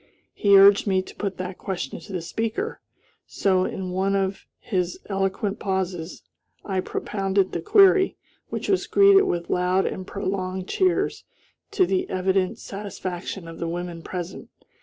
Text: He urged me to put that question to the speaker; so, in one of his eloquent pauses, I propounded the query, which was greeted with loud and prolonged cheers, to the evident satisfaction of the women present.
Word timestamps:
He 0.33 0.57
urged 0.57 0.87
me 0.87 1.03
to 1.03 1.15
put 1.15 1.37
that 1.37 1.59
question 1.59 1.99
to 1.99 2.11
the 2.11 2.23
speaker; 2.23 2.79
so, 3.27 3.65
in 3.65 3.91
one 3.91 4.15
of 4.15 4.47
his 4.57 4.99
eloquent 5.09 5.59
pauses, 5.59 6.23
I 6.65 6.79
propounded 6.79 7.51
the 7.51 7.61
query, 7.61 8.17
which 8.49 8.67
was 8.67 8.87
greeted 8.87 9.25
with 9.25 9.51
loud 9.51 9.85
and 9.85 10.07
prolonged 10.07 10.67
cheers, 10.67 11.23
to 11.69 11.85
the 11.85 12.09
evident 12.09 12.57
satisfaction 12.57 13.47
of 13.47 13.59
the 13.59 13.67
women 13.69 14.01
present. 14.01 14.49